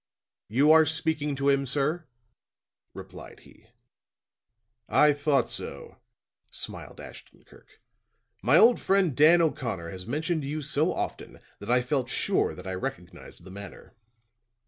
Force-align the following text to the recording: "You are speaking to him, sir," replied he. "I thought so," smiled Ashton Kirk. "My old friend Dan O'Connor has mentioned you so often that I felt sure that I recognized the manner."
"You 0.47 0.71
are 0.71 0.83
speaking 0.83 1.35
to 1.35 1.49
him, 1.49 1.67
sir," 1.67 2.07
replied 2.95 3.41
he. 3.41 3.67
"I 4.89 5.13
thought 5.13 5.51
so," 5.51 5.97
smiled 6.49 6.99
Ashton 6.99 7.43
Kirk. 7.43 7.79
"My 8.41 8.57
old 8.57 8.79
friend 8.79 9.15
Dan 9.15 9.43
O'Connor 9.43 9.91
has 9.91 10.07
mentioned 10.07 10.43
you 10.43 10.63
so 10.63 10.91
often 10.91 11.39
that 11.59 11.69
I 11.69 11.83
felt 11.83 12.09
sure 12.09 12.55
that 12.55 12.65
I 12.65 12.73
recognized 12.73 13.43
the 13.43 13.51
manner." 13.51 13.93